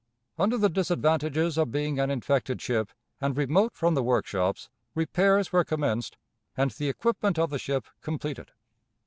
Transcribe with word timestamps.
Under 0.39 0.57
the 0.57 0.67
disadvantages 0.67 1.59
of 1.59 1.69
being 1.71 1.99
an 1.99 2.09
infected 2.09 2.59
ship 2.59 2.89
and 3.19 3.37
remote 3.37 3.75
from 3.75 3.93
the 3.93 4.01
workshops, 4.01 4.67
repairs 4.95 5.51
were 5.53 5.63
commenced, 5.63 6.17
and 6.57 6.71
the 6.71 6.89
equipment 6.89 7.37
of 7.37 7.51
the 7.51 7.59
ship 7.59 7.85
completed. 8.01 8.49